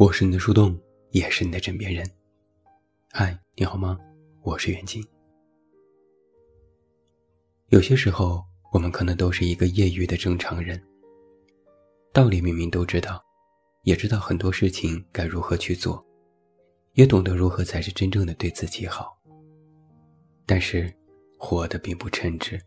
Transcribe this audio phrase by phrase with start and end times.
[0.00, 0.74] 我是你的树洞，
[1.10, 2.10] 也是你的枕边人。
[3.12, 3.98] 嗨，你好吗？
[4.40, 5.06] 我是袁静。
[7.68, 8.42] 有些时候，
[8.72, 10.82] 我们可能都是一个业余的正常人，
[12.14, 13.22] 道理明明都知道，
[13.82, 16.02] 也知道很多事情该如何去做，
[16.94, 19.14] 也懂得如何才是真正的对自己好。
[20.46, 20.90] 但是，
[21.38, 22.58] 活得并不称职。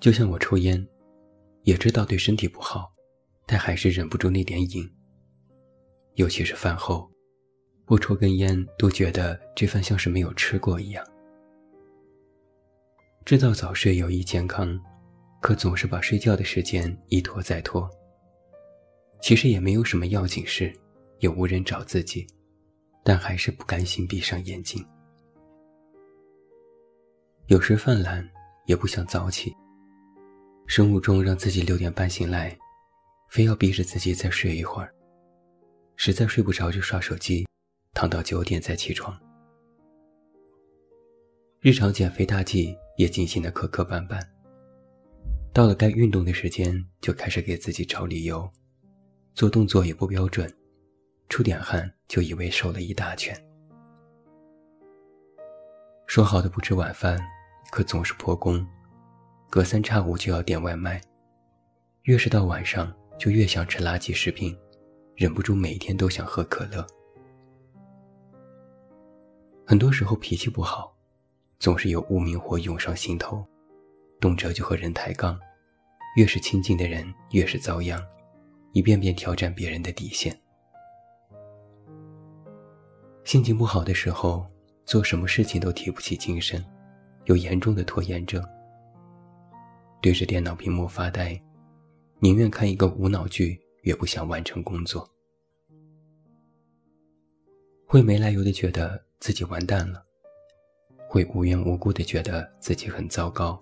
[0.00, 0.88] 就像我抽烟，
[1.64, 2.95] 也知道对身体不好。
[3.46, 4.88] 但还是忍不住那点瘾。
[6.14, 7.10] 尤其是饭后，
[7.84, 11.06] 不抽根烟都觉得这饭像是没有吃过一样。
[13.24, 14.78] 知道早睡有益健康，
[15.40, 17.88] 可总是把睡觉的时间一拖再拖。
[19.20, 20.72] 其实也没有什么要紧事，
[21.20, 22.26] 也无人找自己，
[23.04, 24.84] 但还是不甘心闭上眼睛。
[27.46, 28.28] 有时犯懒，
[28.66, 29.54] 也不想早起。
[30.66, 32.56] 生物钟让自己六点半醒来。
[33.28, 34.92] 非要逼着自己再睡一会儿，
[35.96, 37.46] 实在睡不着就刷手机，
[37.92, 39.18] 躺到九点再起床。
[41.60, 44.20] 日常减肥大计也进行的磕磕绊绊。
[45.52, 48.48] 到了该运动的时间，就开始给自己找理由，
[49.34, 50.50] 做动作也不标准，
[51.28, 53.34] 出点汗就以为瘦了一大圈。
[56.06, 57.18] 说好的不吃晚饭，
[57.72, 58.64] 可总是破功，
[59.50, 61.00] 隔三差五就要点外卖，
[62.02, 62.94] 越是到晚上。
[63.18, 64.56] 就越想吃垃圾食品，
[65.14, 66.86] 忍不住每天都想喝可乐。
[69.66, 70.94] 很多时候脾气不好，
[71.58, 73.44] 总是有无名火涌上心头，
[74.20, 75.38] 动辄就和人抬杠，
[76.16, 78.00] 越是亲近的人越是遭殃，
[78.72, 80.38] 一遍遍挑战别人的底线。
[83.24, 84.46] 心情不好的时候，
[84.84, 86.64] 做什么事情都提不起精神，
[87.24, 88.40] 有严重的拖延症，
[90.00, 91.36] 对着电脑屏幕发呆。
[92.18, 95.08] 宁愿看一个无脑剧，也不想完成工作。
[97.86, 100.02] 会没来由的觉得自己完蛋了，
[101.08, 103.60] 会无缘无故的觉得自己很糟糕，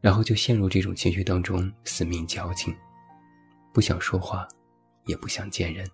[0.00, 2.74] 然后就陷入这种情绪当中，死命矫情，
[3.74, 4.46] 不想说话，
[5.06, 5.84] 也不想见人。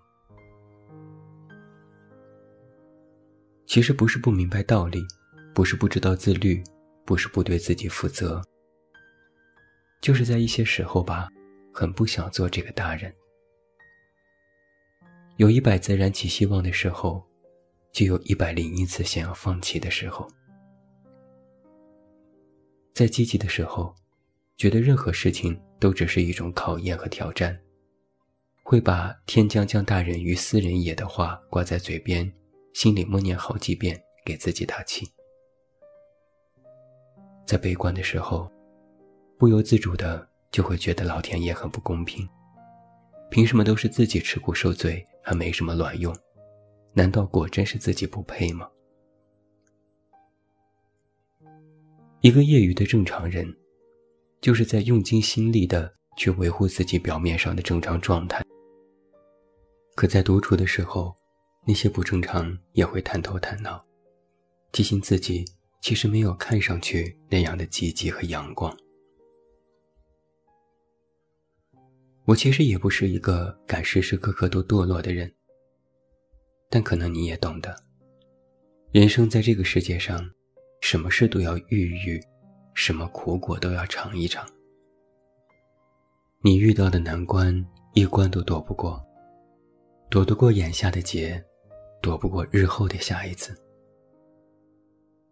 [3.66, 5.02] 其实不是不明白道理，
[5.54, 6.62] 不是不知道自律，
[7.06, 8.42] 不是不对自己负责，
[10.02, 11.31] 就是在一些时候吧。
[11.75, 13.12] 很不想做这个大人。
[15.39, 17.21] 有一百次燃起希望的时候，
[17.91, 20.29] 就有一百零一次想要放弃的时候。
[22.95, 23.93] 在积极的时候，
[24.57, 27.61] 觉得任何事情都只是一种考验和挑战，
[28.62, 32.33] 会把“天将降大任于斯人也”的话挂在嘴边，
[32.73, 35.05] 心里默念好几遍，给自己打气。
[37.45, 38.49] 在悲观的时候，
[39.37, 40.34] 不由自主的。
[40.54, 42.28] 就会觉得老天爷很不公平，
[43.28, 46.16] 凭什么都是自己吃苦受罪，还没什么卵用？
[46.92, 48.70] 难道果真是自己不配吗？
[52.20, 53.53] 一个业余的正常人，
[54.41, 58.41] 就是在用尽心力的去维护自己表面上的正常状态，
[59.97, 61.12] 可在独处的时候，
[61.66, 63.84] 那些不正常也会探头探脑，
[64.70, 65.44] 提醒自己
[65.81, 68.72] 其实没有看上去那样的积极和阳光。
[72.27, 75.31] 我其实也不是一个敢时时刻刻都堕落的人，
[76.71, 77.77] 但可能你也懂得，
[78.93, 80.27] 人生在这个世界上，
[80.81, 82.19] 什么事都要遇遇，
[82.73, 84.49] 什么苦果都要尝一尝。
[86.41, 87.55] 你遇到的难关，
[87.93, 89.05] 一关都躲不过，
[90.09, 91.43] 躲得过眼下的劫，
[92.01, 93.55] 躲不过日后的下一次。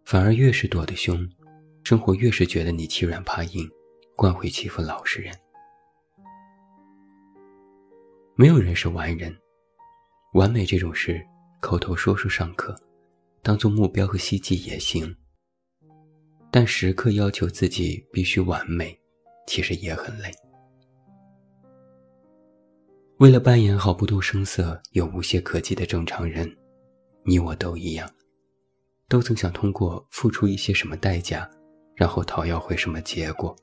[0.04, 1.26] 反而越是躲得凶，
[1.84, 3.66] 生活越是觉得你欺软怕硬，
[4.14, 5.34] 惯会欺负老实人。
[8.34, 9.36] 没有人是完人，
[10.32, 11.22] 完美这种事，
[11.60, 12.74] 口头说说尚可，
[13.42, 15.14] 当做目标和希冀也行。
[16.50, 18.98] 但时刻要求自己必须完美，
[19.46, 20.32] 其实也很累。
[23.18, 26.50] 为了扮演好不动声色又无懈可击的正常人，
[27.24, 28.10] 你我都一样，
[29.08, 31.46] 都曾想通过付出一些什么代价，
[31.94, 33.54] 然后讨要回什么结果。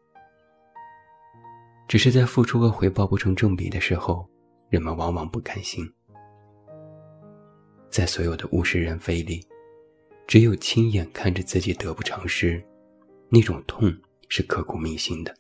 [1.88, 4.30] 只是在付出和回报不成正比的时候。
[4.70, 5.84] 人们往往不甘心，
[7.90, 9.44] 在所有的物是人非里，
[10.28, 12.64] 只有亲眼看着自己得不偿失，
[13.30, 13.92] 那种痛
[14.28, 15.36] 是刻骨铭心的。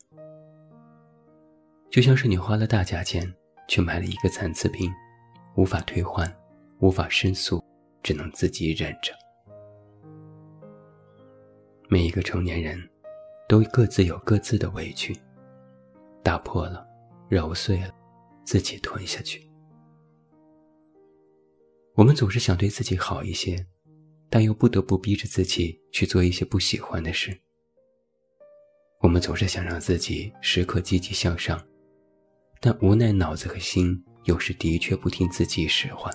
[1.91, 3.31] 就像是你花了大价钱
[3.67, 4.91] 去买了一个残次品，
[5.55, 6.31] 无法退换，
[6.79, 7.63] 无法申诉，
[8.01, 9.13] 只能自己忍着。
[11.87, 12.89] 每一个成年人，
[13.47, 15.15] 都各自有各自的委屈，
[16.23, 16.83] 打破了，
[17.29, 17.93] 揉碎了。
[18.49, 19.47] 自己吞下去。
[21.93, 23.63] 我们总是想对自己好一些，
[24.27, 27.39] 但又不得不逼着自己去做一些不喜欢的事。
[29.01, 31.63] 我们总是想让自己时刻积极向上，
[32.59, 36.11] 但无奈脑子和心有时的确不听自己使唤。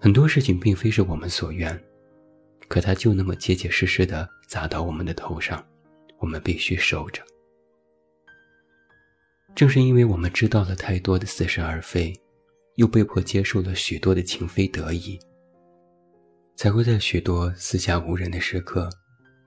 [0.00, 1.80] 很多事情并非是我们所愿，
[2.66, 5.64] 可它就那么结结实实的砸到我们的头上，
[6.18, 7.22] 我们必须受着。
[9.54, 12.12] 正是因为我们知道了太多的似是而非，
[12.74, 15.18] 又被迫接受了许多的情非得已，
[16.56, 18.90] 才会在许多四下无人的时刻。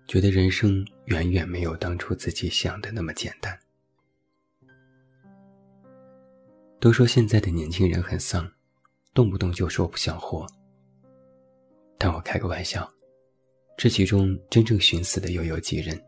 [0.08, 3.60] 觉得人生远远没有当初自己想的那么简单。
[6.80, 8.50] 都说现在的年轻人很丧，
[9.14, 10.48] 动不动就说不想活。
[11.98, 12.90] 但我开个玩笑，
[13.76, 16.02] 这其中真正寻死的又有几人？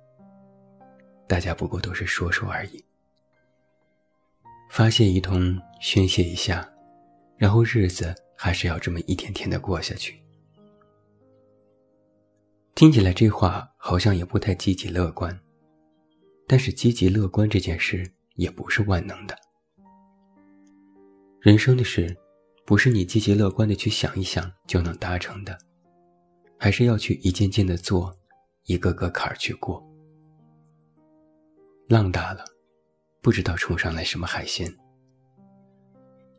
[1.27, 2.81] 大家不过都是说说而已，
[4.69, 6.67] 发泄一通，宣泄一下，
[7.35, 10.17] 然后日子还是要这么一天天的过下去。
[12.75, 15.37] 听起来这话好像也不太积极乐观，
[16.47, 19.35] 但是积极乐观这件事也不是万能的。
[21.41, 22.15] 人生的事，
[22.65, 25.57] 不是你积极乐观的去想一想就能达成的，
[26.57, 28.15] 还是要去一件件的做，
[28.65, 29.83] 一个个坎儿去过。
[31.87, 32.45] 浪大了，
[33.21, 34.73] 不知道冲上来什么海鲜。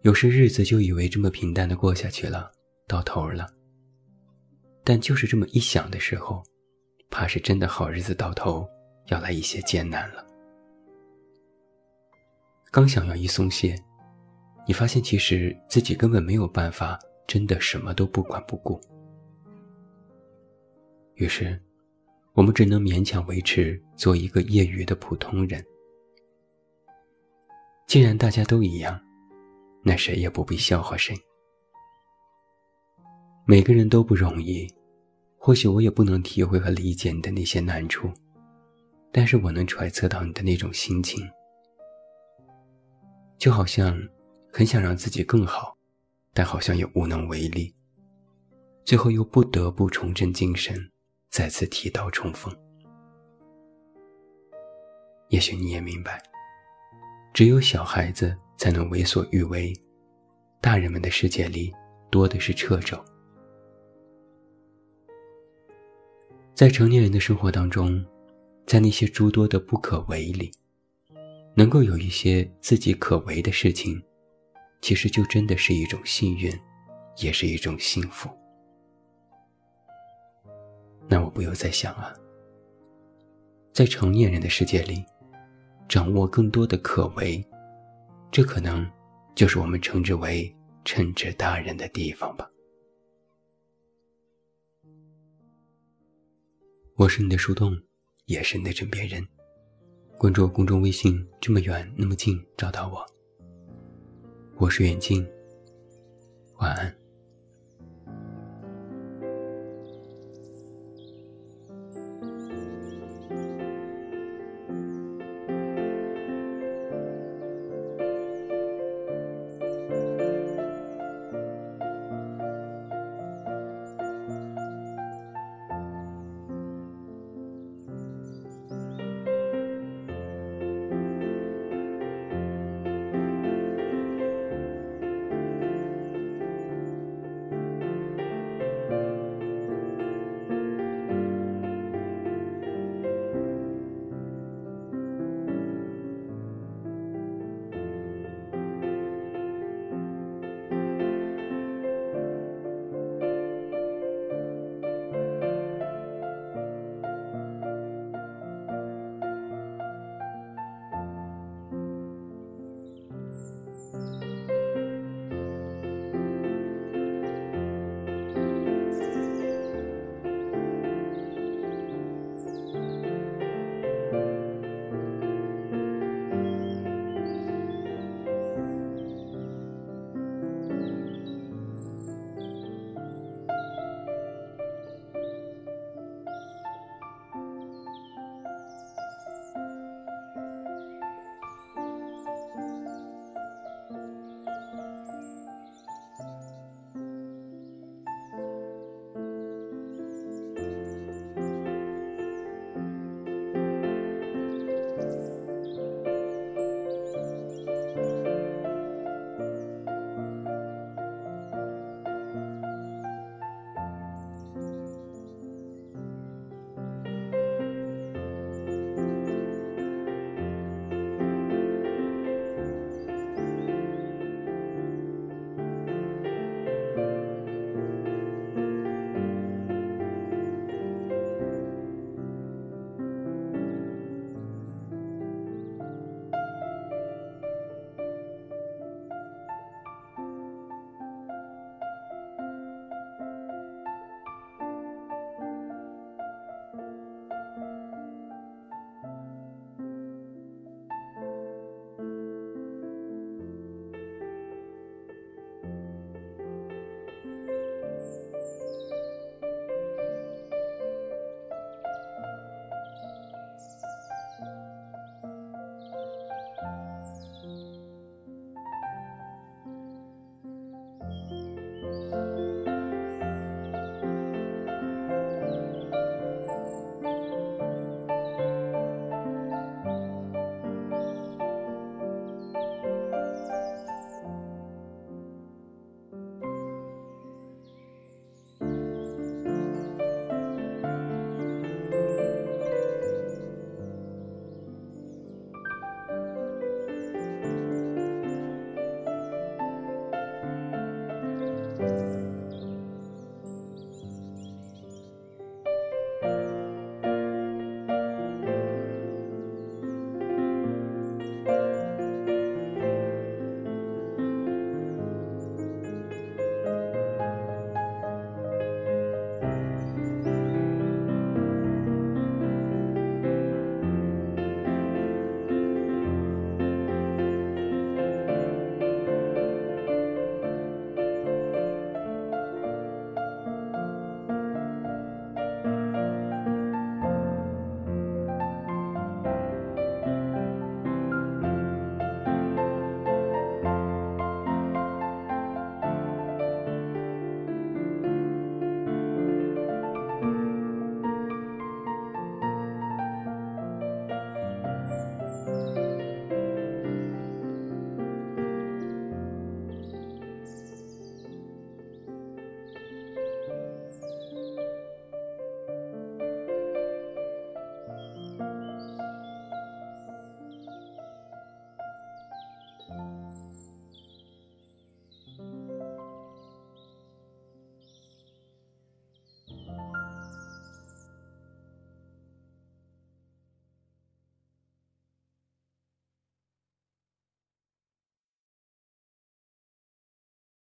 [0.02, 2.50] 有时日子就以为这么平淡的过下去了，
[2.88, 3.46] 到头了。
[4.82, 6.42] 但就是这么一想的时候，
[7.10, 8.66] 怕是真的好日子到头
[9.08, 10.26] 要来一些艰难了。
[12.70, 13.76] 刚想要一松懈，
[14.66, 18.80] 你发现其实自己根本没有办法真的什么都不管不顾。
[21.16, 21.60] 于是，
[22.32, 25.62] 我们只能勉强维持做一个业余的普通人。
[27.90, 29.00] 既然大家都一样，
[29.82, 31.12] 那谁也不必笑话谁。
[33.44, 34.72] 每个人都不容易，
[35.36, 38.08] 或许我也不能体会和理解你的那些难处，
[39.10, 41.28] 但是我能揣测到你的那种心情，
[43.36, 44.00] 就好像
[44.52, 45.76] 很想让自己更好，
[46.32, 47.74] 但好像又无能为力，
[48.84, 50.78] 最后又不得不重振精神，
[51.28, 52.56] 再次提刀冲锋。
[55.30, 56.22] 也许你也明白，
[57.32, 59.72] 只有小孩子才能为所欲为，
[60.60, 61.72] 大人们的世界里
[62.10, 63.02] 多的是掣肘。
[66.54, 68.04] 在成年人的生活当中，
[68.66, 70.52] 在那些诸多的不可为里，
[71.54, 74.02] 能够有一些自己可为的事情，
[74.82, 76.52] 其实就真的是一种幸运，
[77.18, 78.28] 也是一种幸福。
[81.08, 82.12] 那我不由在想啊，
[83.72, 85.02] 在成年人的世界里，
[85.90, 87.44] 掌握更多的可为，
[88.30, 88.88] 这可能
[89.34, 92.48] 就是我们称之为称职大人的地方吧。
[96.94, 97.76] 我是你的树洞，
[98.26, 99.26] 也是你的枕边人。
[100.16, 103.04] 关注公众微信，这么远那么近，找到我。
[104.58, 105.28] 我是远近，
[106.58, 106.99] 晚安。